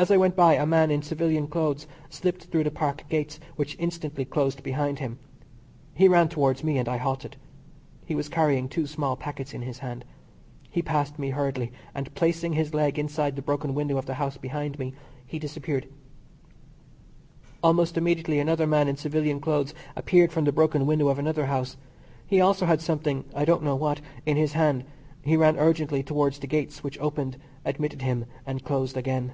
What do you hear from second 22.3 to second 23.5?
also had something (I